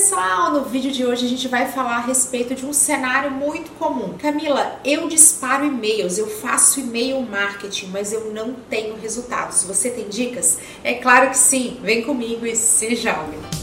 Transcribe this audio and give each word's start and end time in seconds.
pessoal, 0.00 0.50
no 0.50 0.64
vídeo 0.64 0.90
de 0.90 1.04
hoje 1.04 1.26
a 1.26 1.28
gente 1.28 1.46
vai 1.46 1.70
falar 1.70 1.96
a 1.96 2.00
respeito 2.00 2.54
de 2.54 2.64
um 2.64 2.72
cenário 2.72 3.30
muito 3.30 3.70
comum. 3.72 4.16
Camila, 4.16 4.80
eu 4.82 5.06
disparo 5.06 5.66
e-mails, 5.66 6.16
eu 6.16 6.26
faço 6.26 6.80
e-mail 6.80 7.20
marketing, 7.20 7.88
mas 7.88 8.10
eu 8.10 8.32
não 8.32 8.54
tenho 8.54 8.96
resultados. 8.96 9.62
Você 9.64 9.90
tem 9.90 10.08
dicas? 10.08 10.58
É 10.82 10.94
claro 10.94 11.28
que 11.28 11.36
sim. 11.36 11.78
Vem 11.82 12.00
comigo 12.02 12.46
e 12.46 12.56
se 12.56 12.96
jogue. 12.96 13.59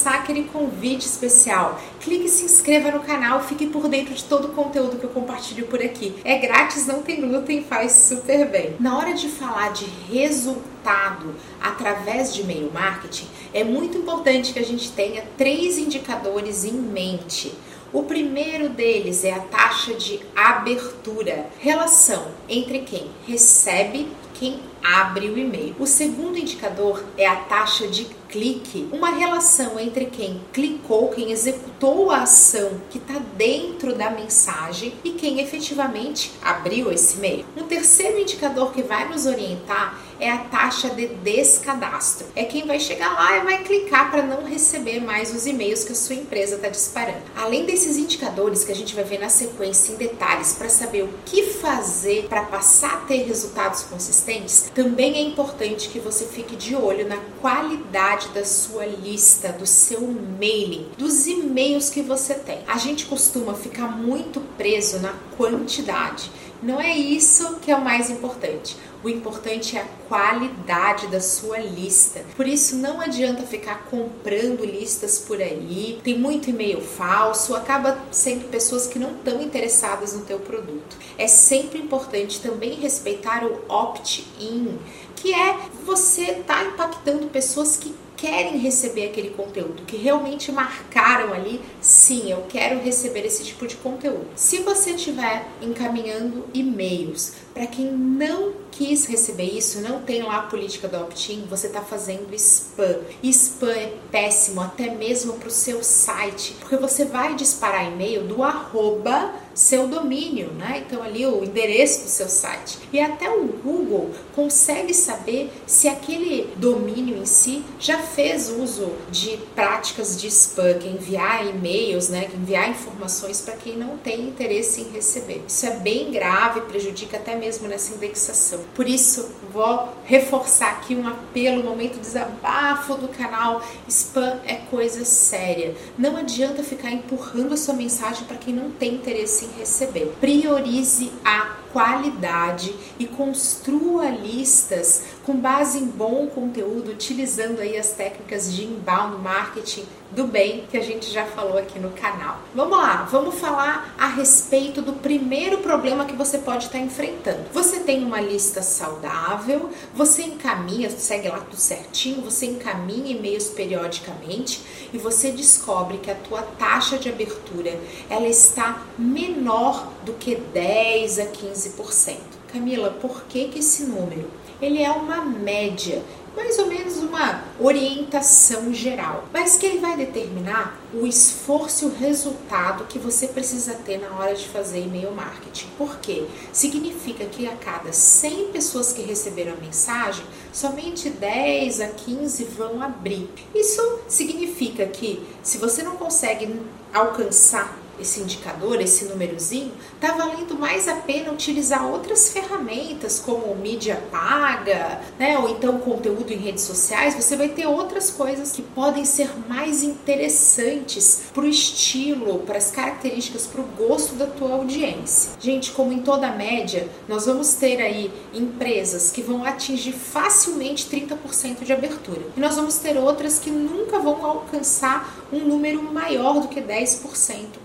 Começar 0.00 0.14
aquele 0.14 0.44
convite 0.44 1.04
especial, 1.04 1.78
clique 2.00 2.24
e 2.24 2.28
se 2.28 2.46
inscreva 2.46 2.90
no 2.90 3.00
canal, 3.00 3.42
fique 3.42 3.66
por 3.66 3.86
dentro 3.86 4.14
de 4.14 4.24
todo 4.24 4.46
o 4.46 4.52
conteúdo 4.52 4.96
que 4.96 5.04
eu 5.04 5.10
compartilho 5.10 5.66
por 5.66 5.82
aqui. 5.82 6.14
É 6.24 6.38
grátis, 6.38 6.86
não 6.86 7.02
tem 7.02 7.20
glúten, 7.20 7.62
faz 7.62 7.92
super 7.92 8.48
bem. 8.48 8.76
Na 8.80 8.96
hora 8.96 9.12
de 9.12 9.28
falar 9.28 9.74
de 9.74 9.84
resultado 10.10 11.34
através 11.60 12.32
de 12.32 12.40
e-mail 12.40 12.70
marketing, 12.72 13.26
é 13.52 13.62
muito 13.62 13.98
importante 13.98 14.54
que 14.54 14.58
a 14.58 14.64
gente 14.64 14.90
tenha 14.92 15.22
três 15.36 15.76
indicadores 15.76 16.64
em 16.64 16.72
mente. 16.72 17.52
O 17.92 18.04
primeiro 18.04 18.68
deles 18.68 19.24
é 19.24 19.32
a 19.32 19.40
taxa 19.40 19.94
de 19.94 20.20
abertura, 20.36 21.46
relação 21.58 22.28
entre 22.48 22.80
quem 22.80 23.10
recebe 23.26 24.06
quem 24.40 24.60
abre 24.82 25.28
o 25.28 25.36
e-mail. 25.36 25.74
O 25.78 25.86
segundo 25.86 26.38
indicador 26.38 27.04
é 27.18 27.26
a 27.26 27.36
taxa 27.36 27.88
de 27.88 28.06
clique, 28.28 28.88
uma 28.92 29.10
relação 29.10 29.78
entre 29.78 30.06
quem 30.06 30.40
clicou, 30.52 31.08
quem 31.08 31.32
executou 31.32 32.10
a 32.10 32.22
ação 32.22 32.80
que 32.88 32.98
está 32.98 33.18
dentro 33.36 33.94
da 33.94 34.08
mensagem 34.08 34.94
e 35.04 35.10
quem 35.10 35.40
efetivamente 35.40 36.32
abriu 36.40 36.90
esse 36.92 37.18
e-mail. 37.18 37.44
Um 37.56 37.64
terceiro 37.64 38.20
indicador 38.20 38.72
que 38.72 38.82
vai 38.82 39.08
nos 39.08 39.26
orientar 39.26 39.98
é 40.20 40.30
a 40.30 40.38
taxa 40.38 40.90
de 40.90 41.06
descadastro. 41.06 42.26
É 42.36 42.44
quem 42.44 42.66
vai 42.66 42.78
chegar 42.78 43.12
lá 43.14 43.38
e 43.38 43.40
vai 43.40 43.64
clicar 43.64 44.10
para 44.10 44.22
não 44.22 44.44
receber 44.44 45.00
mais 45.00 45.34
os 45.34 45.46
e-mails 45.46 45.84
que 45.84 45.92
a 45.92 45.96
sua 45.96 46.14
empresa 46.14 46.56
está 46.56 46.68
disparando. 46.68 47.22
Além 47.36 47.64
desses 47.64 47.96
indicadores 47.96 48.64
que 48.64 48.72
a 48.72 48.74
gente 48.74 48.94
vai 48.94 49.04
ver 49.04 49.18
na 49.18 49.28
sequência 49.28 49.92
em 49.92 49.96
detalhes 49.96 50.52
para 50.52 50.68
saber 50.68 51.04
o 51.04 51.10
que 51.24 51.42
fazer 51.44 52.26
para 52.28 52.42
passar 52.42 52.94
a 52.94 52.96
ter 52.98 53.24
resultados 53.24 53.82
consistentes, 53.82 54.70
também 54.74 55.14
é 55.14 55.22
importante 55.22 55.88
que 55.88 55.98
você 55.98 56.26
fique 56.26 56.56
de 56.56 56.76
olho 56.76 57.08
na 57.08 57.16
qualidade 57.40 58.28
da 58.28 58.44
sua 58.44 58.84
lista, 58.84 59.52
do 59.52 59.66
seu 59.66 60.00
mailing, 60.00 60.88
dos 60.98 61.26
e-mails 61.26 61.90
que 61.90 62.02
você 62.02 62.34
tem. 62.34 62.58
A 62.66 62.78
gente 62.78 63.06
costuma 63.06 63.54
ficar 63.54 63.88
muito 63.88 64.40
preso 64.56 64.98
na 65.00 65.14
quantidade. 65.40 66.30
Não 66.62 66.78
é 66.78 66.94
isso 66.94 67.56
que 67.62 67.70
é 67.70 67.74
o 67.74 67.82
mais 67.82 68.10
importante. 68.10 68.76
O 69.02 69.08
importante 69.08 69.78
é 69.78 69.80
a 69.80 69.86
qualidade 70.06 71.06
da 71.06 71.18
sua 71.18 71.58
lista. 71.58 72.22
Por 72.36 72.46
isso 72.46 72.76
não 72.76 73.00
adianta 73.00 73.44
ficar 73.44 73.86
comprando 73.90 74.62
listas 74.62 75.18
por 75.18 75.40
aí. 75.40 75.98
Tem 76.04 76.18
muito 76.18 76.50
e-mail 76.50 76.82
falso, 76.82 77.56
acaba 77.56 77.98
sendo 78.10 78.50
pessoas 78.50 78.86
que 78.86 78.98
não 78.98 79.12
estão 79.12 79.40
interessadas 79.40 80.12
no 80.12 80.26
teu 80.26 80.38
produto. 80.38 80.98
É 81.16 81.26
sempre 81.26 81.78
importante 81.78 82.40
também 82.40 82.74
respeitar 82.74 83.42
o 83.42 83.64
opt-in, 83.66 84.78
que 85.16 85.32
é 85.32 85.58
você 85.86 86.34
tá 86.46 86.62
impactando 86.64 87.28
pessoas 87.28 87.78
que 87.78 87.94
querem 88.20 88.58
receber 88.58 89.06
aquele 89.06 89.30
conteúdo, 89.30 89.82
que 89.86 89.96
realmente 89.96 90.52
marcaram 90.52 91.32
ali, 91.32 91.58
sim, 91.80 92.30
eu 92.30 92.44
quero 92.50 92.78
receber 92.78 93.24
esse 93.24 93.42
tipo 93.42 93.66
de 93.66 93.76
conteúdo. 93.76 94.26
Se 94.36 94.58
você 94.58 94.90
estiver 94.90 95.46
encaminhando 95.62 96.44
e-mails 96.52 97.32
para 97.54 97.66
quem 97.66 97.86
não 97.86 98.52
quis 98.70 99.06
receber 99.06 99.44
isso, 99.44 99.80
não 99.80 100.00
tem 100.02 100.22
lá 100.22 100.38
a 100.38 100.42
política 100.42 100.88
do 100.88 100.96
opt-in, 100.98 101.46
você 101.48 101.66
está 101.66 101.80
fazendo 101.80 102.32
spam. 102.34 103.00
E 103.22 103.30
spam 103.30 103.70
é 103.70 103.92
péssimo 104.10 104.60
até 104.60 104.94
mesmo 104.94 105.34
para 105.34 105.48
o 105.48 105.52
seu 105.52 105.82
site, 105.82 106.56
porque 106.60 106.76
você 106.76 107.04
vai 107.04 107.34
disparar 107.34 107.86
e-mail 107.86 108.24
do 108.24 108.42
arroba 108.42 109.32
seu 109.54 109.86
domínio, 109.86 110.52
né? 110.52 110.84
Então 110.86 111.02
ali 111.02 111.26
o 111.26 111.44
endereço 111.44 112.04
do 112.04 112.08
seu 112.08 112.28
site. 112.28 112.78
E 112.92 113.00
até 113.00 113.30
o 113.30 113.44
Google 113.44 114.10
consegue 114.34 114.94
saber 114.94 115.52
se 115.66 115.88
aquele 115.88 116.52
domínio 116.56 117.18
em 117.18 117.26
si 117.26 117.62
já 117.78 117.98
fez 117.98 118.48
uso 118.48 118.92
de 119.10 119.36
práticas 119.54 120.18
de 120.18 120.28
spam, 120.28 120.78
que 120.78 120.88
enviar 120.88 121.46
e-mails, 121.46 122.08
né, 122.08 122.24
que 122.24 122.36
enviar 122.36 122.70
informações 122.70 123.40
para 123.40 123.54
quem 123.54 123.76
não 123.76 123.98
tem 123.98 124.28
interesse 124.28 124.80
em 124.80 124.90
receber. 124.90 125.42
Isso 125.46 125.66
é 125.66 125.76
bem 125.76 126.10
grave, 126.10 126.62
prejudica 126.62 127.16
até 127.16 127.34
mesmo 127.34 127.68
nessa 127.68 127.94
indexação. 127.94 128.59
Por 128.74 128.88
isso, 128.88 129.30
vou 129.52 129.88
reforçar 130.04 130.70
aqui 130.72 130.94
um 130.94 131.06
apelo, 131.06 131.62
um 131.62 131.64
momento 131.64 131.94
de 131.94 132.00
desabafo 132.00 132.94
do 132.94 133.08
canal. 133.08 133.62
Spam 133.88 134.40
é 134.46 134.54
coisa 134.54 135.04
séria. 135.04 135.74
Não 135.98 136.16
adianta 136.16 136.62
ficar 136.62 136.90
empurrando 136.90 137.54
a 137.54 137.56
sua 137.56 137.74
mensagem 137.74 138.24
para 138.24 138.36
quem 138.36 138.54
não 138.54 138.70
tem 138.70 138.94
interesse 138.94 139.46
em 139.46 139.58
receber. 139.58 140.14
Priorize 140.20 141.12
a 141.24 141.60
qualidade 141.72 142.74
e 142.98 143.06
construa 143.06 144.10
listas 144.10 145.02
com 145.24 145.36
base 145.36 145.78
em 145.78 145.86
bom 145.86 146.26
conteúdo, 146.26 146.90
utilizando 146.92 147.60
aí 147.60 147.76
as 147.76 147.92
técnicas 147.92 148.52
de 148.54 148.64
inbound 148.64 149.22
marketing 149.22 149.84
do 150.10 150.24
bem 150.24 150.64
que 150.70 150.76
a 150.76 150.82
gente 150.82 151.10
já 151.10 151.24
falou 151.24 151.56
aqui 151.56 151.78
no 151.78 151.90
canal. 151.90 152.40
Vamos 152.54 152.76
lá, 152.76 153.06
vamos 153.10 153.36
falar 153.36 153.94
a 153.96 154.08
respeito 154.08 154.82
do 154.82 154.94
primeiro 154.94 155.58
problema 155.58 156.04
que 156.04 156.16
você 156.16 156.38
pode 156.38 156.66
estar 156.66 156.78
enfrentando. 156.78 157.44
Você 157.52 157.80
tem 157.80 158.04
uma 158.04 158.20
lista 158.20 158.60
saudável, 158.62 159.70
você 159.94 160.22
encaminha, 160.22 160.90
segue 160.90 161.28
lá 161.28 161.38
tudo 161.38 161.56
certinho, 161.56 162.22
você 162.22 162.46
encaminha 162.46 163.12
e-mails 163.12 163.48
periodicamente 163.48 164.62
e 164.92 164.98
você 164.98 165.30
descobre 165.30 165.98
que 165.98 166.10
a 166.10 166.14
tua 166.14 166.42
taxa 166.42 166.98
de 166.98 167.08
abertura 167.08 167.78
ela 168.08 168.26
está 168.26 168.82
menor 168.98 169.86
do 170.04 170.14
que 170.14 170.34
10 170.34 171.18
a 171.20 171.26
15%. 171.26 172.16
Camila, 172.52 172.90
por 172.90 173.22
que, 173.28 173.46
que 173.46 173.60
esse 173.60 173.84
número? 173.84 174.28
Ele 174.60 174.82
é 174.82 174.90
uma 174.90 175.24
média 175.24 176.02
mais 176.36 176.58
ou 176.58 176.66
menos 176.66 176.98
uma 176.98 177.42
orientação 177.58 178.72
geral, 178.72 179.24
mas 179.32 179.56
que 179.56 179.66
ele 179.66 179.78
vai 179.78 179.96
determinar 179.96 180.78
o 180.94 181.06
esforço 181.06 181.84
e 181.84 181.88
o 181.88 181.94
resultado 181.94 182.84
que 182.84 182.98
você 182.98 183.26
precisa 183.26 183.74
ter 183.74 183.98
na 183.98 184.16
hora 184.16 184.34
de 184.34 184.48
fazer 184.48 184.80
e-mail 184.80 185.12
marketing. 185.12 185.66
Por 185.76 185.98
quê? 185.98 186.24
Significa 186.52 187.24
que 187.24 187.46
a 187.48 187.56
cada 187.56 187.92
100 187.92 188.52
pessoas 188.52 188.92
que 188.92 189.02
receberam 189.02 189.52
a 189.54 189.56
mensagem, 189.56 190.24
somente 190.52 191.10
10 191.10 191.80
a 191.80 191.88
15 191.88 192.44
vão 192.44 192.82
abrir. 192.82 193.28
Isso 193.54 194.00
significa 194.08 194.86
que 194.86 195.22
se 195.42 195.58
você 195.58 195.82
não 195.82 195.96
consegue 195.96 196.60
alcançar 196.92 197.76
esse 198.00 198.20
indicador, 198.20 198.80
esse 198.80 199.04
númerozinho, 199.04 199.72
tá 200.00 200.12
valendo 200.12 200.58
mais 200.58 200.88
a 200.88 200.96
pena 200.96 201.32
utilizar 201.32 201.86
outras 201.86 202.30
ferramentas 202.30 203.18
como 203.18 203.54
mídia 203.54 204.02
paga, 204.10 205.00
né, 205.18 205.38
ou 205.38 205.48
então 205.48 205.78
conteúdo 205.78 206.32
em 206.32 206.36
redes 206.36 206.64
sociais. 206.64 207.14
Você 207.14 207.36
vai 207.36 207.48
ter 207.48 207.66
outras 207.66 208.10
coisas 208.10 208.52
que 208.52 208.62
podem 208.62 209.04
ser 209.04 209.30
mais 209.48 209.82
interessantes 209.82 211.22
para 211.32 211.44
o 211.44 211.48
estilo, 211.48 212.40
para 212.40 212.58
as 212.58 212.70
características, 212.70 213.46
para 213.46 213.60
o 213.60 213.64
gosto 213.64 214.14
da 214.14 214.26
tua 214.26 214.54
audiência. 214.54 215.32
Gente, 215.40 215.72
como 215.72 215.92
em 215.92 216.02
toda 216.02 216.30
média, 216.30 216.88
nós 217.08 217.26
vamos 217.26 217.54
ter 217.54 217.80
aí 217.80 218.10
empresas 218.32 219.10
que 219.10 219.22
vão 219.22 219.44
atingir 219.44 219.92
facilmente 219.92 220.88
30% 220.88 221.64
de 221.64 221.72
abertura. 221.72 222.22
E 222.36 222.40
nós 222.40 222.56
vamos 222.56 222.76
ter 222.76 222.96
outras 222.96 223.38
que 223.38 223.50
nunca 223.50 223.98
vão 223.98 224.24
alcançar 224.24 225.26
um 225.32 225.40
número 225.40 225.82
maior 225.82 226.40
do 226.40 226.48
que 226.48 226.60
10%, 226.60 227.00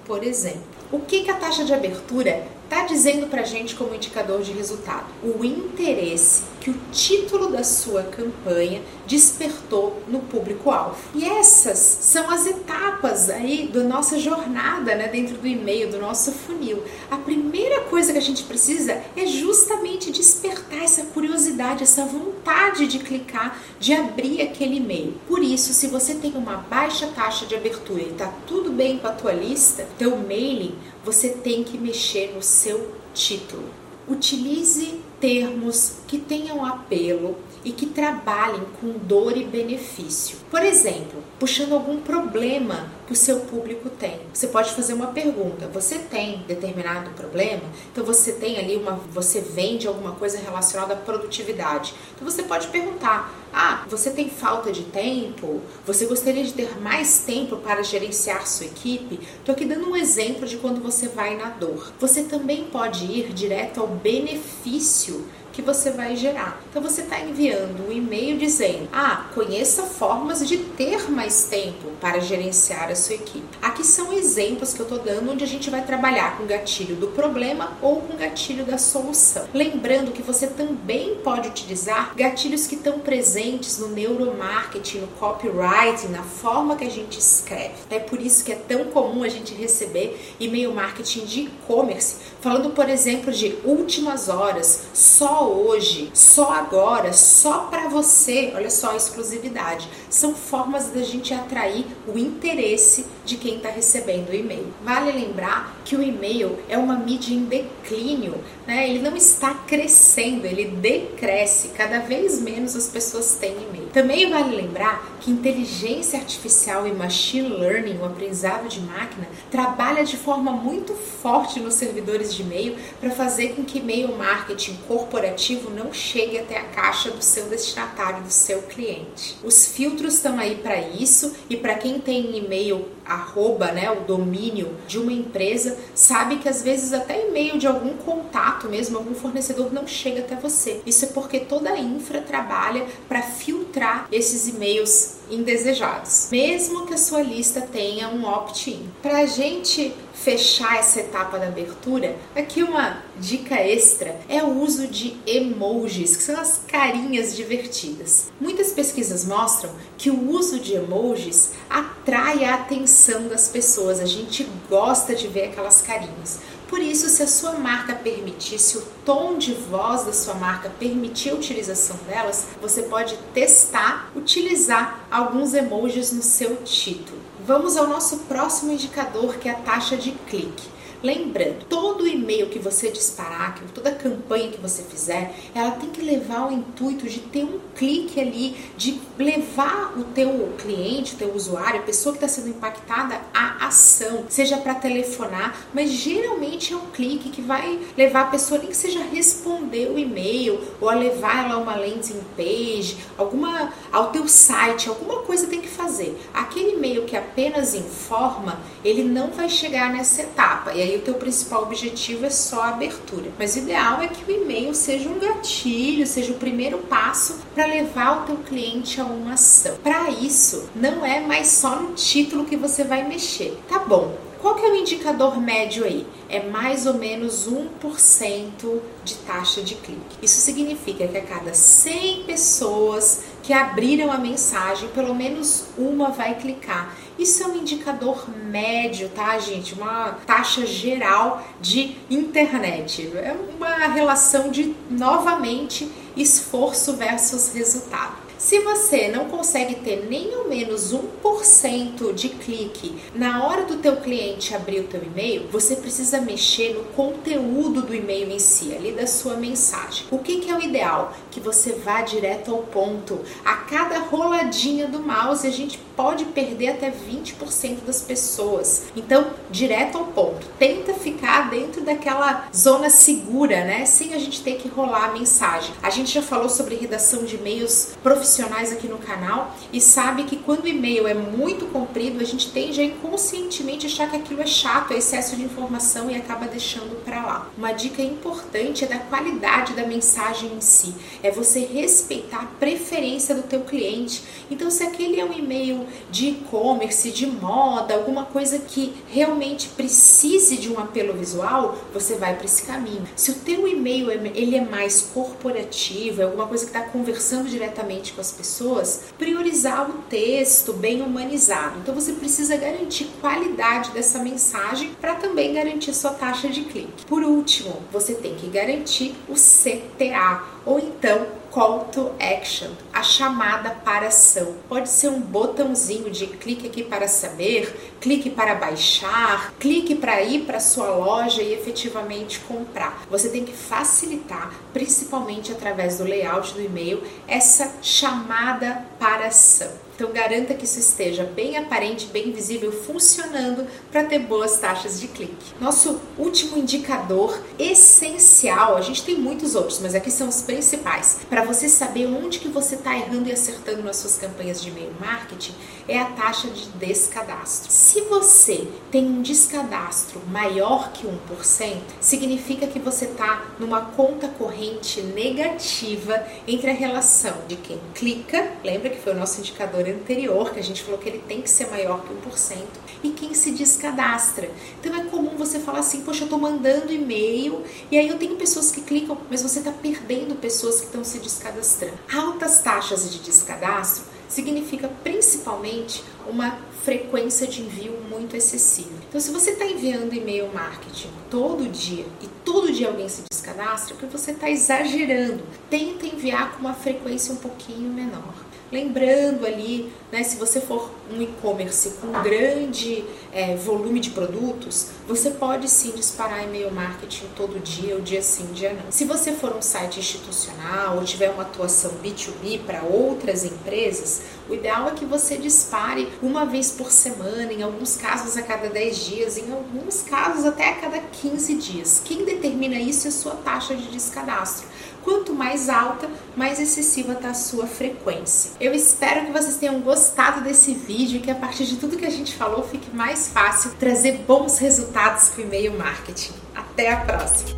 por 0.06 0.24
exemplo. 0.28 0.64
O 0.92 1.00
que, 1.00 1.24
que 1.24 1.32
a 1.32 1.36
taxa 1.36 1.64
de 1.64 1.74
abertura 1.74 2.44
está 2.66 2.84
dizendo 2.86 3.28
para 3.28 3.42
a 3.42 3.46
gente 3.46 3.76
como 3.76 3.96
indicador 3.96 4.42
de 4.42 4.52
resultado? 4.52 5.06
O 5.24 5.46
interesse 5.46 6.44
que 6.66 6.72
o 6.72 6.76
título 6.92 7.52
da 7.52 7.64
sua 7.64 8.02
campanha 8.02 8.82
despertou 9.06 10.02
no 10.08 10.20
público-alvo. 10.22 10.98
E 11.14 11.24
essas 11.24 11.78
são 11.78 12.28
as 12.28 12.48
etapas 12.48 13.30
aí 13.30 13.70
da 13.72 13.84
nossa 13.84 14.18
jornada 14.18 14.96
né, 14.96 15.08
dentro 15.08 15.38
do 15.38 15.46
e-mail, 15.46 15.92
do 15.92 16.00
nosso 16.00 16.32
funil. 16.32 16.84
A 17.12 17.18
primeira 17.18 17.82
coisa 17.82 18.12
que 18.12 18.18
a 18.18 18.22
gente 18.22 18.42
precisa 18.44 19.00
é 19.16 19.28
justamente 19.28 20.12
despertar 20.12 20.84
essa 20.84 21.06
curiosidade, 21.06 21.84
essa 21.84 22.04
vontade 22.04 22.88
de 22.88 22.98
clicar, 22.98 23.60
de 23.80 23.94
abrir 23.94 24.42
aquele 24.42 24.78
e-mail. 24.78 25.14
Por 25.28 25.44
isso, 25.44 25.72
se 25.72 25.86
você 25.86 26.16
tem 26.16 26.34
uma 26.36 26.58
baixa 26.58 27.06
taxa 27.16 27.46
de 27.46 27.56
abertura 27.56 28.02
e 28.02 28.10
está 28.10 28.34
tudo 28.48 28.72
bem 28.72 28.98
com 28.98 29.08
a 29.08 29.12
tua 29.12 29.34
lista, 29.34 29.88
teu 30.00 30.18
mailing, 30.18 30.74
você 31.06 31.30
tem 31.30 31.64
que 31.64 31.78
mexer 31.78 32.34
no 32.34 32.42
seu 32.42 32.92
título. 33.14 33.70
Utilize 34.08 35.00
termos 35.20 35.98
que 36.08 36.18
tenham 36.18 36.66
apelo 36.66 37.38
e 37.64 37.72
que 37.72 37.88
trabalhem 37.88 38.62
com 38.80 38.92
dor 38.92 39.36
e 39.36 39.44
benefício. 39.44 40.38
Por 40.52 40.62
exemplo, 40.62 41.24
puxando 41.40 41.74
algum 41.74 42.00
problema 42.00 42.88
que 43.08 43.14
o 43.14 43.16
seu 43.16 43.42
público 43.42 43.90
tem. 43.90 44.20
Você 44.34 44.48
pode 44.48 44.72
fazer 44.72 44.94
uma 44.94 45.08
pergunta: 45.08 45.68
você 45.68 45.98
tem 45.98 46.44
determinado 46.48 47.10
problema? 47.12 47.64
Então 47.92 48.04
você 48.04 48.34
tem 48.34 48.58
ali 48.58 48.76
uma, 48.76 48.94
você 49.12 49.42
vende 49.42 49.88
alguma 49.88 50.12
coisa 50.12 50.38
relacionada 50.38 50.94
à 50.94 50.98
produtividade. 50.98 51.94
Então 52.16 52.30
você 52.30 52.44
pode 52.44 52.68
perguntar: 52.68 53.34
ah, 53.58 53.86
você 53.90 54.12
tem 54.12 54.30
falta 54.30 54.70
de 54.70 54.84
tempo? 54.84 55.62
Você 55.88 56.06
gostaria 56.08 56.44
de 56.44 56.52
ter 56.52 56.78
mais 56.82 57.20
tempo 57.20 57.56
para 57.56 57.82
gerenciar 57.84 58.46
sua 58.46 58.66
equipe? 58.66 59.18
Estou 59.38 59.56
aqui 59.56 59.64
dando 59.64 59.90
um 59.90 59.96
exemplo 59.96 60.46
de 60.46 60.58
quando 60.58 60.84
você 60.84 61.08
vai 61.08 61.38
na 61.38 61.52
dor. 61.52 61.94
Você 61.98 62.24
também 62.24 62.66
pode 62.66 63.06
ir 63.06 63.32
direto 63.32 63.80
ao 63.80 63.88
benefício 63.88 65.26
que 65.56 65.62
você 65.62 65.90
vai 65.90 66.16
gerar. 66.18 66.62
Então 66.70 66.82
você 66.82 67.02
está 67.02 67.20
enviando 67.20 67.88
um 67.88 67.92
e-mail 67.92 68.38
dizendo: 68.38 68.90
Ah, 68.92 69.28
conheça 69.34 69.84
formas 69.84 70.46
de 70.46 70.58
ter 70.58 71.10
mais 71.10 71.46
tempo 71.46 71.92
para 72.02 72.20
gerenciar 72.20 72.92
a 72.92 72.96
sua 72.96 73.16
equipe. 73.16 73.58
Aqui 73.62 73.84
são 73.84 74.12
exemplos 74.12 74.74
que 74.74 74.82
eu 74.82 74.86
estou 74.86 75.00
dando 75.00 75.32
onde 75.32 75.44
a 75.44 75.48
gente 75.48 75.70
vai 75.70 75.84
trabalhar 75.86 76.38
com 76.38 76.44
o 76.44 76.48
gatilho 76.48 76.96
do 76.98 77.08
problema 77.08 77.72
ou 77.82 78.02
com 78.02 78.14
o 78.14 78.18
gatilho 78.18 78.66
da 78.66 78.78
solução. 78.78 79.48
Lembrando 79.54 80.12
que 80.12 80.22
você 80.22 80.48
também 80.48 81.16
pode 81.24 81.48
utilizar 81.48 82.14
gatilhos 82.16 82.68
que 82.68 82.76
estão 82.76 83.00
presentes 83.00 83.80
no 83.80 83.88
neuromarketing, 83.88 85.00
no 85.00 85.08
copywriting, 85.08 86.10
na 86.10 86.24
forma 86.24 86.76
que 86.76 86.84
a 86.84 86.92
gente 86.92 87.18
escreve. 87.18 87.76
É 87.90 88.00
por 88.00 88.20
isso 88.22 88.44
que 88.44 88.52
é 88.52 88.56
tão 88.56 88.86
comum 88.86 89.24
a 89.24 89.30
gente 89.30 89.54
receber 89.54 90.20
e-mail 90.38 90.74
marketing 90.74 91.26
de 91.26 91.42
e-commerce 91.42 92.18
falando, 92.42 92.72
por 92.72 92.90
exemplo, 92.90 93.32
de 93.32 93.56
últimas 93.64 94.30
horas, 94.30 94.84
só 94.94 95.45
hoje, 95.46 96.10
só 96.14 96.52
agora, 96.52 97.14
só 97.14 97.68
para 97.70 97.88
você. 97.88 98.52
Olha 98.56 98.70
só 98.70 98.92
a 98.92 98.96
exclusividade. 98.96 99.90
São 100.10 100.34
formas 100.34 100.88
da 100.90 101.02
gente 101.02 101.34
atrair 101.34 101.86
o 102.08 102.18
interesse 102.18 103.06
de 103.24 103.38
quem 103.38 103.58
está 103.58 103.70
recebendo 103.70 104.30
o 104.30 104.36
e-mail. 104.36 104.74
Vale 104.84 105.12
lembrar 105.12 105.78
que 105.84 105.96
o 105.96 106.02
e-mail 106.02 106.58
é 106.70 106.78
uma 106.78 106.96
mídia 106.96 107.34
em 107.34 107.46
declínio, 107.46 108.36
né? 108.66 108.90
Ele 108.90 109.00
não 109.00 109.16
está 109.16 109.54
crescendo, 109.54 110.46
ele 110.46 110.66
decresce. 110.66 111.70
Cada 111.70 112.00
vez 112.00 112.40
menos 112.42 112.76
as 112.76 112.88
pessoas 112.88 113.36
têm 113.36 113.52
e-mail. 113.52 113.85
Também 113.96 114.30
vale 114.30 114.54
lembrar 114.54 115.18
que 115.22 115.32
inteligência 115.32 116.20
artificial 116.20 116.86
e 116.86 116.92
machine 116.92 117.48
learning, 117.48 117.98
o 117.98 118.04
aprendizado 118.04 118.68
de 118.68 118.82
máquina, 118.82 119.26
trabalha 119.50 120.04
de 120.04 120.18
forma 120.18 120.52
muito 120.52 120.94
forte 120.94 121.62
nos 121.62 121.76
servidores 121.76 122.36
de 122.36 122.42
e-mail 122.42 122.76
para 123.00 123.10
fazer 123.12 123.56
com 123.56 123.64
que 123.64 123.80
e-mail 123.80 124.14
marketing 124.18 124.76
corporativo 124.86 125.70
não 125.70 125.94
chegue 125.94 126.38
até 126.38 126.58
a 126.58 126.66
caixa 126.66 127.10
do 127.10 127.24
seu 127.24 127.46
destinatário, 127.46 128.22
do 128.22 128.30
seu 128.30 128.64
cliente. 128.64 129.38
Os 129.42 129.66
filtros 129.66 130.16
estão 130.16 130.38
aí 130.38 130.56
para 130.56 130.78
isso 130.78 131.34
e 131.50 131.56
para 131.56 131.76
quem 131.76 131.98
tem 131.98 132.38
e-mail 132.38 132.90
arroba, 133.06 133.72
né, 133.72 133.92
o 133.92 134.02
domínio 134.02 134.76
de 134.88 134.98
uma 134.98 135.12
empresa, 135.12 135.78
sabe 135.94 136.38
que 136.38 136.50
às 136.50 136.62
vezes 136.62 136.94
até 136.94 137.28
e-mail 137.28 137.58
de 137.58 137.68
algum 137.68 137.94
contato 137.98 138.68
mesmo, 138.68 138.98
algum 138.98 139.14
fornecedor 139.14 139.72
não 139.72 139.88
chega 139.88 140.22
até 140.22 140.36
você. 140.36 140.82
Isso 140.86 141.06
é 141.06 141.08
porque 141.10 141.40
toda 141.42 141.72
a 141.72 141.80
infra 141.80 142.22
trabalha 142.22 142.86
para 143.08 143.22
filtrar 143.22 144.08
esses 144.12 144.48
e-mails 144.48 145.16
indesejados, 145.30 146.30
mesmo 146.32 146.86
que 146.86 146.94
a 146.94 146.98
sua 146.98 147.22
lista 147.22 147.62
tenha 147.62 148.10
um 148.10 148.26
opt-in. 148.26 148.90
Para 149.02 149.20
a 149.20 149.26
gente 149.26 149.94
fechar 150.16 150.78
essa 150.78 151.02
etapa 151.02 151.38
da 151.38 151.48
abertura, 151.48 152.16
aqui 152.36 152.64
uma 152.64 153.04
dica 153.20 153.56
extra 153.56 154.20
é 154.28 154.42
o 154.42 154.62
uso 154.62 154.88
de 154.88 155.18
emojis, 155.28 156.16
que 156.16 156.24
são 156.24 156.40
as 156.40 156.62
carinhas 156.68 157.36
divertidas. 157.36 158.32
Muitas 158.40 158.72
pesquisas 158.72 159.26
mostram 159.26 159.72
que 159.98 160.10
o 160.10 160.32
uso 160.32 160.60
de 160.60 160.74
emojis 160.74 161.52
atrai 161.70 162.46
a 162.46 162.56
atenção 162.56 163.28
das 163.28 163.50
pessoas, 163.50 164.00
a 164.00 164.06
gente 164.06 164.48
gosta 164.70 165.14
de 165.14 165.28
ver 165.28 165.50
aquelas 165.50 165.82
carinhas. 165.82 166.40
Por 166.68 166.80
isso, 166.80 167.08
se 167.10 167.22
a 167.22 167.28
sua 167.28 167.54
marca 167.54 167.94
permitir, 167.94 168.58
se 168.58 168.78
o 168.78 168.82
tom 169.06 169.38
de 169.38 169.54
voz 169.54 170.04
da 170.04 170.14
sua 170.14 170.34
marca 170.34 170.72
permitir 170.80 171.30
a 171.30 171.36
utilização 171.36 171.96
delas, 172.08 172.48
você 172.60 172.84
pode 172.84 173.16
testar, 173.34 174.12
utilizar 174.16 175.06
alguns 175.12 175.54
emojis 175.54 176.12
no 176.12 176.24
seu 176.24 176.58
título. 176.64 177.20
Vamos 177.46 177.78
ao 177.78 177.86
nosso 177.86 178.22
próximo 178.22 178.72
indicador, 178.72 179.36
que 179.36 179.48
é 179.48 179.52
a 179.52 179.56
taxa 179.60 179.96
de 179.96 180.14
clique. 180.14 180.68
Lembrando, 181.04 181.66
todo 181.70 182.08
e-mail 182.08 182.48
que 182.48 182.60
você 182.60 182.90
disparar, 182.90 183.56
toda 183.74 183.92
campanha 183.92 184.50
que 184.50 184.60
você 184.60 184.84
fizer, 184.84 185.36
ela 185.54 185.72
tem 185.72 185.90
que 185.90 186.02
levar 186.02 186.48
o 186.48 186.52
intuito 186.52 187.08
de 187.08 187.20
ter 187.20 187.44
um 187.44 187.60
clique 187.76 188.20
ali, 188.20 188.56
de 188.78 189.00
levar 189.18 189.94
o 189.98 190.04
teu 190.06 190.54
cliente, 190.58 191.16
o 191.16 191.18
teu 191.18 191.34
usuário, 191.34 191.80
a 191.80 191.84
pessoa 191.84 192.16
que 192.16 192.24
está 192.24 192.28
sendo 192.28 192.50
impactada 192.50 193.22
à 193.34 193.68
ação, 193.68 194.26
seja 194.30 194.58
para 194.58 194.76
telefonar, 194.76 195.68
mas 195.74 195.92
geralmente 195.92 196.74
é 196.74 196.78
um 196.78 196.88
clique 196.88 197.30
que 197.30 197.42
vai 197.42 197.80
levar 197.98 198.22
a 198.22 198.28
pessoa 198.28 198.60
nem 198.60 198.70
que 198.70 198.78
seja 198.78 199.04
responder 199.04 199.92
o 199.92 200.00
e-mail 200.00 200.60
ou 200.80 200.90
a 200.90 200.96
levar 200.96 201.46
ela 201.46 201.56
a 201.56 201.58
uma 201.58 201.76
landing 201.76 202.22
page, 202.36 202.98
alguma 203.18 203.74
ao 203.92 204.12
teu 204.12 204.28
site, 204.28 204.90
alguma 204.90 205.22
coisa 205.22 205.48
tem 205.48 205.62
que 205.62 205.68
fazer. 205.68 206.20
Aquele 206.34 206.74
e-mail 206.74 207.04
que 207.06 207.16
apenas 207.16 207.74
informa, 207.74 208.60
ele 208.84 209.04
não 209.04 209.32
vai 209.32 209.50
chegar 209.50 209.92
nessa 209.92 210.22
etapa. 210.22 210.74
E 210.74 210.82
aí 210.86 210.98
o 210.98 211.02
teu 211.02 211.16
principal 211.16 211.64
objetivo 211.64 212.26
é 212.26 212.30
só 212.30 212.62
a 212.62 212.70
abertura. 212.70 213.32
Mas 213.38 213.56
o 213.56 213.60
ideal 213.60 214.02
é 214.02 214.08
que 214.08 214.30
o 214.30 214.36
e-mail 214.36 214.74
seja 214.74 215.10
um 215.10 215.20
gatilho, 215.20 216.06
seja 216.08 216.32
o 216.32 216.38
primeiro 216.38 216.80
passo 216.80 217.40
para 217.54 217.66
levar 217.66 218.24
o 218.24 218.26
teu 218.26 218.38
cliente 218.38 219.02
a 219.02 219.06
uma 219.06 219.34
ação. 219.34 219.76
Para 219.84 220.10
isso, 220.10 220.70
não 220.76 221.06
é 221.06 221.20
mais 221.20 221.48
só 221.48 221.76
no 221.76 221.94
título 221.94 222.46
que 222.46 222.56
você 222.56 222.84
vai 222.84 223.08
mexer. 223.08 223.58
Tá 223.68 223.80
bom, 223.80 224.16
qual 224.46 224.54
que 224.54 224.64
é 224.64 224.70
o 224.70 224.76
indicador 224.76 225.42
médio 225.42 225.84
aí? 225.84 226.06
É 226.30 226.40
mais 226.40 226.86
ou 226.86 226.94
menos 226.94 227.50
1% 227.50 228.80
de 229.04 229.16
taxa 229.16 229.64
de 229.64 229.74
clique. 229.74 230.20
Isso 230.22 230.40
significa 230.40 231.08
que 231.08 231.18
a 231.18 231.24
cada 231.24 231.56
100 231.56 232.26
pessoas 232.26 233.24
que 233.42 233.52
abriram 233.52 234.12
a 234.12 234.20
mensagem, 234.20 234.88
pelo 234.90 235.16
menos 235.16 235.66
uma 235.76 236.10
vai 236.12 236.36
clicar. 236.36 236.96
Isso 237.18 237.42
é 237.42 237.48
um 237.48 237.56
indicador 237.56 238.30
médio, 238.30 239.10
tá, 239.10 239.36
gente? 239.40 239.74
Uma 239.74 240.20
taxa 240.28 240.64
geral 240.64 241.44
de 241.60 241.96
internet. 242.08 243.12
É 243.16 243.36
uma 243.58 243.88
relação 243.88 244.52
de, 244.52 244.76
novamente, 244.92 245.92
esforço 246.16 246.96
versus 246.96 247.52
resultado. 247.52 248.25
Se 248.46 248.60
você 248.60 249.08
não 249.08 249.26
consegue 249.26 249.74
ter 249.74 250.06
nem 250.08 250.32
ao 250.36 250.48
menos 250.48 250.94
1% 250.94 252.14
de 252.14 252.30
clique 252.30 252.96
na 253.16 253.44
hora 253.44 253.64
do 253.64 253.78
teu 253.78 253.96
cliente 253.96 254.54
abrir 254.54 254.82
o 254.82 254.88
teu 254.88 255.02
e-mail, 255.04 255.48
você 255.52 255.76
precisa 255.76 256.22
mexer 256.22 256.76
no 256.76 256.84
conteúdo 256.94 257.82
do 257.82 257.96
e-mail 257.96 258.30
em 258.30 258.38
si, 258.38 258.76
ali 258.76 258.92
da 258.92 259.08
sua 259.08 259.34
mensagem. 259.34 260.06
O 260.12 260.20
que, 260.20 260.42
que 260.42 260.52
é 260.52 260.56
o 260.56 260.62
ideal? 260.62 261.12
Que 261.32 261.40
você 261.40 261.72
vá 261.72 262.02
direto 262.02 262.52
ao 262.52 262.60
ponto. 262.60 263.20
A 263.44 263.56
cada 263.56 263.98
roladinha 263.98 264.88
do 264.88 265.00
mouse, 265.00 265.48
a 265.48 265.52
gente 265.52 265.80
pode 265.96 266.26
perder 266.26 266.68
até 266.68 266.92
20% 266.92 267.80
das 267.84 268.02
pessoas. 268.02 268.84
Então, 268.96 269.32
direto 269.50 269.98
ao 269.98 270.06
ponto. 270.06 270.46
Tenta 270.60 270.94
ficar 270.94 271.50
dentro 271.50 271.82
daquela 271.82 272.48
zona 272.56 272.92
segura, 272.92 273.66
né? 273.66 273.88
Sem 273.88 274.14
a 274.14 274.20
gente 274.20 274.44
ter 274.44 274.58
que 274.58 274.68
rolar 274.68 275.06
a 275.06 275.14
mensagem. 275.14 275.74
A 275.82 275.90
gente 275.90 276.14
já 276.14 276.22
falou 276.22 276.50
sobre 276.50 276.76
redação 276.76 277.24
de 277.24 277.38
e-mails 277.38 277.96
profissionais 278.04 278.35
aqui 278.44 278.88
no 278.88 278.98
canal 278.98 279.56
e 279.72 279.80
sabe 279.80 280.24
que 280.24 280.38
quando 280.38 280.64
o 280.64 280.68
e-mail 280.68 281.08
é 281.08 281.14
muito 281.14 281.66
comprido, 281.68 282.22
a 282.22 282.24
gente 282.24 282.52
tende 282.52 282.82
a 282.82 282.84
inconscientemente 282.84 283.86
achar 283.86 284.10
que 284.10 284.16
aquilo 284.16 284.42
é 284.42 284.46
chato, 284.46 284.94
é 284.94 284.98
excesso 284.98 285.36
de 285.36 285.44
informação 285.44 286.10
e 286.10 286.16
acaba 286.16 286.48
deixando 286.48 287.04
para 287.04 287.26
lá. 287.26 287.50
Uma 287.58 287.72
dica 287.72 288.02
importante 288.02 288.84
é 288.84 288.88
da 288.88 289.00
qualidade 289.00 289.74
da 289.74 289.86
mensagem 289.86 290.54
em 290.54 290.62
si. 290.62 290.94
É 291.24 291.32
você 291.32 291.60
respeitar 291.60 292.42
a 292.42 292.46
preferência 292.46 293.34
do 293.36 293.44
teu 293.44 293.62
cliente. 293.62 294.24
Então, 294.50 294.70
se 294.70 294.84
aquele 294.84 295.20
é 295.20 295.26
um 295.26 295.34
e-mail 295.34 295.86
de 296.12 296.30
e-commerce, 296.30 297.12
de 297.12 297.28
moda, 297.28 297.94
alguma 297.94 298.26
coisa 298.26 298.60
que 298.60 298.94
realmente 299.08 299.70
precise 299.70 300.58
de 300.58 300.72
um 300.72 300.80
apelo 300.80 301.14
visual, 301.14 301.78
você 301.94 302.16
vai 302.16 302.36
para 302.36 302.46
esse 302.46 302.64
caminho. 302.64 303.04
Se 303.16 303.32
o 303.32 303.36
teu 303.36 303.68
e-mail 303.68 304.12
é, 304.12 304.16
ele 304.36 304.56
é 304.56 304.62
mais 304.62 305.02
corporativo, 305.02 306.22
é 306.22 306.26
alguma 306.26 306.48
coisa 306.48 306.66
que 306.66 306.78
está 306.78 306.82
conversando 306.90 307.50
diretamente 307.50 308.14
com 308.14 308.22
as 308.26 308.32
pessoas, 308.32 309.02
priorizar 309.18 309.90
o 309.90 309.94
texto 310.10 310.74
bem 310.74 311.02
humanizado. 311.02 311.80
Então 311.80 311.94
você 311.94 312.14
precisa 312.14 312.58
garantir 312.58 313.06
qualidade 313.22 313.92
dessa 313.92 314.20
mensagem 314.20 314.96
para 315.00 315.16
também 315.16 315.54
garantir 315.54 315.94
sua 315.94 316.12
taxa 316.12 316.48
de 316.50 316.64
clique. 316.64 317.06
Por 317.06 317.24
último, 317.24 317.82
você 317.92 318.16
tem 318.16 318.36
que 318.36 318.48
garantir 318.48 319.16
o 319.30 319.36
CTA 319.36 320.44
ou 320.66 320.80
então 320.80 321.28
Call 321.52 321.86
to 321.86 322.12
Action. 322.20 322.72
Chamada 323.06 323.70
para 323.70 324.08
ação. 324.08 324.56
Pode 324.68 324.90
ser 324.90 325.10
um 325.10 325.22
botãozinho 325.22 326.10
de 326.10 326.26
clique 326.26 326.68
aqui 326.68 326.84
para 326.84 327.08
saber, 327.08 327.94
clique 328.02 328.32
para 328.32 328.56
baixar, 328.56 329.54
clique 329.60 329.94
para 329.94 330.24
ir 330.24 330.42
para 330.42 330.60
sua 330.60 330.90
loja 330.90 331.42
e 331.42 331.54
efetivamente 331.54 332.40
comprar. 332.42 333.06
Você 333.10 333.30
tem 333.30 333.46
que 333.46 333.54
facilitar, 333.54 334.52
principalmente 334.74 335.52
através 335.52 336.00
do 336.00 336.04
layout 336.04 336.56
do 336.56 336.62
e-mail, 336.62 337.04
essa 337.28 337.74
chamada 337.82 338.84
para 339.00 339.28
ação. 339.28 339.86
Então 339.96 340.12
garanta 340.12 340.54
que 340.54 340.66
isso 340.66 340.78
esteja 340.78 341.24
bem 341.24 341.58
aparente, 341.58 342.08
bem 342.08 342.30
visível, 342.30 342.70
funcionando 342.70 343.66
para 343.90 344.04
ter 344.04 344.20
boas 344.20 344.58
taxas 344.58 345.00
de 345.00 345.08
clique. 345.08 345.54
Nosso 345.60 346.02
último 346.18 346.58
indicador 346.58 347.40
essencial, 347.58 348.76
a 348.76 348.82
gente 348.82 349.06
tem 349.06 349.18
muitos 349.18 349.56
outros, 349.56 349.80
mas 349.80 349.96
aqui 349.96 350.12
são 350.12 350.28
os 350.28 350.42
principais, 350.42 351.20
para 351.30 351.46
você 351.46 351.70
saber 351.70 352.08
onde 352.08 352.40
que 352.40 352.50
você 352.50 352.76
está 352.76 352.95
errando 352.98 353.30
e 353.30 353.32
acertando 353.32 353.84
nas 353.84 353.98
suas 353.98 354.18
campanhas 354.18 354.62
de 354.62 354.70
e-mail 354.70 354.94
marketing, 355.00 355.54
é 355.88 356.00
a 356.00 356.06
taxa 356.06 356.48
de 356.50 356.68
descadastro. 356.70 357.72
Se 357.72 358.02
você 358.02 358.68
tem 358.92 359.06
um 359.06 359.22
descadastro 359.22 360.22
maior 360.28 360.92
que 360.92 361.06
1%, 361.06 361.78
significa 362.00 362.68
que 362.68 362.80
você 362.80 363.06
está 363.06 363.46
numa 363.60 363.82
conta 363.82 364.28
corrente 364.28 365.02
negativa 365.02 366.26
entre 366.48 366.72
a 366.72 366.74
relação 366.74 367.34
de 367.48 367.56
quem 367.58 367.80
clica, 367.94 368.52
lembra 368.64 368.90
que 368.90 369.02
foi 369.02 369.14
o 369.14 369.18
nosso 369.18 369.40
indicador 369.40 369.88
anterior, 369.88 370.52
que 370.52 370.60
a 370.60 370.64
gente 370.64 370.84
falou 370.84 371.00
que 371.00 371.10
ele 371.10 371.24
tem 371.28 371.42
que 371.42 371.50
ser 371.50 371.70
maior 371.70 372.02
que 372.02 372.14
1%, 372.14 372.64
e 373.04 373.10
quem 373.12 373.34
se 373.34 373.52
descadastra. 373.52 374.50
Então 374.80 374.96
é 374.96 375.06
comum 375.06 375.36
você 375.38 375.60
falar 375.60 375.80
assim, 375.80 376.02
poxa, 376.02 376.22
eu 376.22 376.26
estou 376.26 376.40
mandando 376.40 376.92
e-mail, 376.92 377.64
e 377.92 377.98
aí 377.98 378.08
eu 378.08 378.18
tenho 378.18 378.36
pessoas 378.36 378.72
que 378.72 378.82
clicam, 378.82 379.18
mas 379.30 379.42
você 379.42 379.60
está 379.60 379.72
perdendo 379.72 380.36
pessoas 380.36 380.80
que 380.80 380.88
estão 380.88 381.04
se 381.04 381.20
descadastrando. 381.20 381.98
Altas 382.12 382.60
taxas 382.60 382.75
de 383.10 383.20
descadastro 383.20 384.06
significa 384.28 384.90
principalmente 385.04 386.04
uma 386.28 386.58
frequência 386.84 387.48
de 387.48 387.62
envio 387.62 387.94
muito 388.10 388.36
excessiva. 388.36 388.90
Então, 389.08 389.20
se 389.20 389.32
você 389.32 389.52
está 389.52 389.66
enviando 389.66 390.14
e-mail 390.14 390.52
marketing 390.54 391.10
todo 391.30 391.68
dia 391.70 392.06
e 392.22 392.28
todo 392.44 392.72
dia 392.72 392.88
alguém 392.88 393.10
se 393.10 393.24
descadastra, 393.32 393.94
é 393.94 393.98
porque 393.98 394.18
você 394.18 394.32
está 394.32 394.50
exagerando. 394.50 395.44
Tenta 395.70 396.06
enviar 396.06 396.54
com 396.54 396.60
uma 396.60 396.74
frequência 396.74 397.34
um 397.34 397.38
pouquinho 397.38 397.92
menor. 397.92 398.34
Lembrando 398.72 399.46
ali, 399.46 399.94
né, 400.12 400.24
se 400.24 400.38
você 400.38 400.60
for 400.60 400.90
um 401.12 401.22
e-commerce 401.22 401.92
com 402.02 402.12
grande 402.24 403.06
é, 403.32 403.56
volume 403.56 404.00
de 404.00 404.10
produtos, 404.10 404.90
você 405.08 405.30
pode 405.32 405.70
sim 405.70 405.92
disparar 405.92 406.44
e-mail 406.44 406.72
marketing 406.72 407.26
todo 407.36 407.60
dia, 407.60 407.96
o 407.96 408.02
dia 408.02 408.22
sim, 408.22 408.48
dia 408.54 408.74
não. 408.74 408.92
Se 408.92 409.06
você 409.06 409.34
for 409.34 409.56
um 409.56 409.62
site 409.62 410.00
institucional 410.00 410.98
ou 410.98 411.04
tiver 411.04 411.30
uma 411.30 411.44
atuação 411.44 411.92
B2B 412.04 412.62
para 412.66 412.82
outras 412.84 413.44
empresas, 413.44 414.24
o 414.50 414.54
ideal 414.54 414.88
é 414.88 414.92
que 414.92 415.06
você 415.06 415.38
dispare 415.38 416.12
uma 416.22 416.46
vez 416.46 416.72
por 416.72 416.92
semana, 416.92 417.52
em 417.52 417.64
alguns 417.64 417.96
casos 417.96 418.38
a 418.38 418.42
cada 418.42 418.70
10 418.70 419.06
dias, 419.06 419.38
em 419.38 419.52
alguns 419.52 420.02
casos 420.02 420.46
até 420.46 420.70
a 420.70 420.76
cada 420.76 421.00
15 421.00 421.56
dias. 421.56 422.02
Quem 422.04 422.26
determina 422.26 422.80
isso 422.80 423.08
é 423.08 423.10
a 423.10 423.14
sua 423.14 423.36
taxa 423.36 423.76
de 423.76 423.88
descadastro. 423.88 424.68
Quanto 425.04 425.34
mais 425.34 425.70
alta, 425.70 426.10
mais 426.36 426.60
excessiva 426.60 427.14
está 427.14 427.30
a 427.30 427.34
sua 427.34 427.68
frequência. 427.68 428.52
Eu 428.60 428.74
espero 428.74 429.28
que 429.28 429.32
vocês 429.32 429.58
tenham 429.58 429.80
gostado 429.82 430.42
desse 430.42 430.74
vídeo 430.74 431.18
e 431.18 431.20
que 431.20 431.30
a 431.30 431.36
partir 431.36 431.66
de 431.66 431.78
tudo 431.78 431.98
que 431.98 432.06
a 432.06 432.10
gente 432.10 432.34
falou 432.36 432.64
fique 432.64 432.96
mais 432.96 433.30
fácil 433.30 433.72
trazer 433.80 434.24
bons 434.28 434.58
resultados 434.58 435.30
com 435.30 435.42
o 435.42 435.46
e-mail 435.46 435.78
marketing. 435.78 436.34
Até 436.56 436.92
a 436.92 436.98
próxima! 436.98 437.56